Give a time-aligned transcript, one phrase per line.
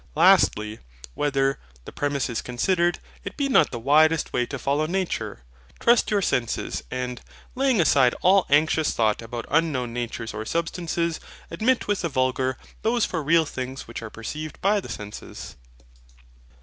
[0.15, 0.79] Lastly,
[1.13, 5.43] Whether, the premises considered, it be not the wisest way to follow nature,
[5.79, 7.21] trust your senses, and,
[7.53, 11.19] laying aside all anxious thought about unknown natures or substances,
[11.51, 15.55] admit with the vulgar those for real things which are perceived by the senses?